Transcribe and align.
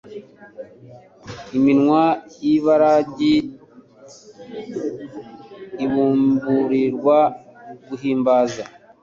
Iminwa 1.57 2.03
y'ibiragi 2.43 3.35
ibumburirwa 5.85 7.17
guhimbaza; 7.87 8.63